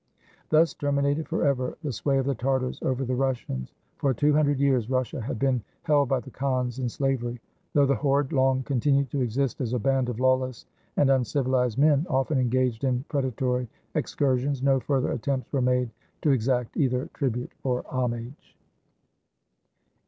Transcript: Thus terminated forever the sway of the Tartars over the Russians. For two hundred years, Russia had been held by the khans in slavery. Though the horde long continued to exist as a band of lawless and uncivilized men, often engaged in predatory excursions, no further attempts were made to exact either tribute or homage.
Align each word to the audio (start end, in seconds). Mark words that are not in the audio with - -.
Thus 0.49 0.73
terminated 0.73 1.27
forever 1.29 1.77
the 1.83 1.91
sway 1.93 2.17
of 2.17 2.25
the 2.25 2.33
Tartars 2.33 2.79
over 2.81 3.05
the 3.05 3.13
Russians. 3.15 3.71
For 3.97 4.15
two 4.15 4.33
hundred 4.33 4.59
years, 4.59 4.89
Russia 4.89 5.21
had 5.21 5.37
been 5.37 5.61
held 5.83 6.09
by 6.09 6.21
the 6.21 6.31
khans 6.31 6.79
in 6.79 6.89
slavery. 6.89 7.39
Though 7.73 7.85
the 7.85 7.93
horde 7.93 8.33
long 8.33 8.63
continued 8.63 9.11
to 9.11 9.21
exist 9.21 9.61
as 9.61 9.73
a 9.73 9.77
band 9.79 10.09
of 10.09 10.19
lawless 10.19 10.65
and 10.97 11.11
uncivilized 11.11 11.77
men, 11.77 12.07
often 12.09 12.39
engaged 12.39 12.83
in 12.83 13.05
predatory 13.09 13.67
excursions, 13.93 14.63
no 14.63 14.79
further 14.79 15.11
attempts 15.11 15.53
were 15.53 15.61
made 15.61 15.91
to 16.23 16.31
exact 16.31 16.77
either 16.77 17.05
tribute 17.13 17.51
or 17.63 17.85
homage. 17.87 18.57